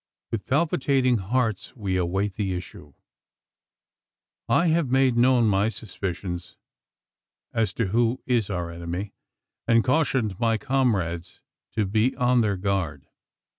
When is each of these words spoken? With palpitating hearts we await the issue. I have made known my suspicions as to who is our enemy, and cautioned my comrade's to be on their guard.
With 0.31 0.47
palpitating 0.47 1.19
hearts 1.19 1.75
we 1.75 1.95
await 1.95 2.33
the 2.33 2.55
issue. 2.55 2.95
I 4.49 4.65
have 4.69 4.89
made 4.89 5.15
known 5.15 5.45
my 5.45 5.69
suspicions 5.69 6.55
as 7.53 7.71
to 7.75 7.89
who 7.89 8.19
is 8.25 8.49
our 8.49 8.71
enemy, 8.71 9.13
and 9.67 9.83
cautioned 9.83 10.39
my 10.39 10.57
comrade's 10.57 11.41
to 11.73 11.85
be 11.85 12.15
on 12.15 12.41
their 12.41 12.57
guard. 12.57 13.05